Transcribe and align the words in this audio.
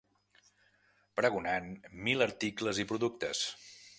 ...pregonant 1.19 1.69
mil 2.07 2.27
articles 2.27 2.83
i 2.85 2.89
productes 2.95 3.45